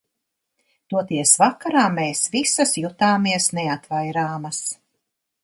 Toties 0.93 1.33
vakarā 1.43 1.83
mēs 1.99 2.23
visas 2.37 2.73
jutāmies 2.85 3.51
neatvairāmas! 3.61 4.65